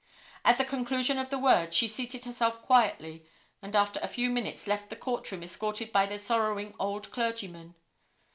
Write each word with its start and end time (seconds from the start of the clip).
At 0.43 0.57
the 0.57 0.65
conclusion 0.65 1.19
of 1.19 1.29
the 1.29 1.37
words, 1.37 1.77
she 1.77 1.87
seated 1.87 2.25
herself 2.25 2.63
quietly, 2.63 3.29
and 3.61 3.75
after 3.75 3.99
a 3.99 4.07
few 4.07 4.31
minutes 4.31 4.65
left 4.65 4.89
the 4.89 4.95
court 4.95 5.31
room 5.31 5.43
escorted 5.43 5.91
by 5.91 6.07
the 6.07 6.17
sorrowing 6.17 6.73
old 6.79 7.11
clergyman. 7.11 7.75